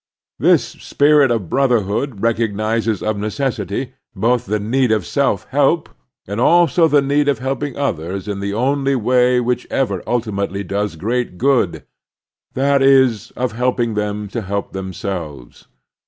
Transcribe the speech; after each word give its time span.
This 0.39 0.63
spirit 0.65 1.29
of 1.29 1.47
brother 1.47 1.81
hood 1.81 2.23
recognizes 2.23 3.03
of 3.03 3.19
necessity 3.19 3.93
both 4.15 4.47
the 4.47 4.59
need 4.59 4.91
of 4.91 5.05
self 5.05 5.45
help 5.49 5.89
and 6.27 6.41
also 6.41 6.87
the 6.87 7.03
need 7.03 7.27
of 7.27 7.37
helping 7.37 7.77
others 7.77 8.27
in 8.27 8.39
the 8.39 8.51
only 8.51 8.95
way 8.95 9.39
which 9.39 9.67
ever 9.69 10.01
ultimately 10.07 10.63
does 10.63 10.95
great 10.95 11.37
good, 11.37 11.83
that 12.55 12.81
is, 12.81 13.29
of 13.37 13.51
helping 13.51 13.93
them 13.93 14.27
to 14.29 14.41
help 14.41 14.73
themselves. 14.73 15.67